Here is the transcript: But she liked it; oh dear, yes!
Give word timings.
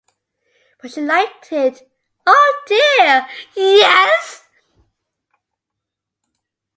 But 0.81 0.89
she 0.89 1.01
liked 1.01 1.51
it; 1.51 1.87
oh 2.25 2.63
dear, 2.65 3.27
yes! 3.55 4.43